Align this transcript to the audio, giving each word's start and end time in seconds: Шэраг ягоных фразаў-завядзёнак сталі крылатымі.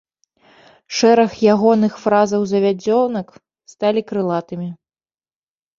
Шэраг 0.99 1.31
ягоных 1.53 1.93
фразаў-завядзёнак 2.07 3.27
сталі 3.75 4.01
крылатымі. 4.11 4.69